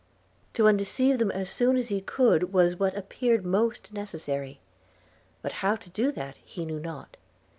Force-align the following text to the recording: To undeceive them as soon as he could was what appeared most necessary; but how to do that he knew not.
To 0.55 0.67
undeceive 0.67 1.19
them 1.19 1.29
as 1.29 1.47
soon 1.47 1.77
as 1.77 1.89
he 1.89 2.01
could 2.01 2.51
was 2.51 2.79
what 2.79 2.97
appeared 2.97 3.45
most 3.45 3.93
necessary; 3.93 4.59
but 5.43 5.51
how 5.61 5.75
to 5.75 5.91
do 5.91 6.11
that 6.13 6.37
he 6.37 6.65
knew 6.65 6.79
not. 6.79 7.17